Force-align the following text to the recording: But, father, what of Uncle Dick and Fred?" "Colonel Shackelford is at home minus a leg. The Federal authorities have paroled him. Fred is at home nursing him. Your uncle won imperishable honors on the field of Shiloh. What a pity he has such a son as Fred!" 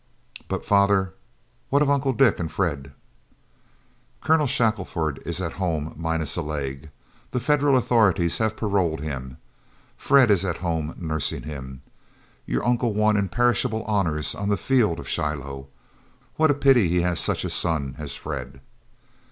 But, 0.47 0.65
father, 0.65 1.13
what 1.69 1.83
of 1.83 1.89
Uncle 1.91 2.11
Dick 2.11 2.39
and 2.39 2.51
Fred?" 2.51 2.91
"Colonel 4.19 4.47
Shackelford 4.47 5.21
is 5.27 5.39
at 5.39 5.53
home 5.61 5.93
minus 5.95 6.35
a 6.35 6.41
leg. 6.41 6.89
The 7.29 7.39
Federal 7.39 7.77
authorities 7.77 8.39
have 8.39 8.57
paroled 8.57 8.99
him. 9.01 9.37
Fred 9.97 10.31
is 10.31 10.43
at 10.43 10.57
home 10.57 10.95
nursing 10.97 11.43
him. 11.43 11.81
Your 12.47 12.65
uncle 12.65 12.95
won 12.95 13.15
imperishable 13.15 13.83
honors 13.83 14.33
on 14.33 14.49
the 14.49 14.57
field 14.57 14.99
of 14.99 15.07
Shiloh. 15.07 15.67
What 16.35 16.49
a 16.49 16.55
pity 16.55 16.89
he 16.89 17.01
has 17.01 17.19
such 17.19 17.45
a 17.45 17.49
son 17.51 17.93
as 17.99 18.15
Fred!" 18.15 18.59